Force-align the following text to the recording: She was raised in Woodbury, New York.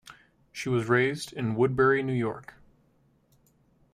She 0.51 0.67
was 0.67 0.89
raised 0.89 1.31
in 1.31 1.53
Woodbury, 1.53 2.01
New 2.01 2.11
York. 2.13 2.55